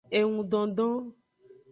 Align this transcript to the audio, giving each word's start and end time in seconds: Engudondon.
Engudondon. 0.19 0.93